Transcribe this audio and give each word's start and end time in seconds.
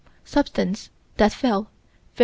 Substance 0.25 0.89
that 1.17 1.31
fell, 1.31 1.65
Feb. 2.17 2.19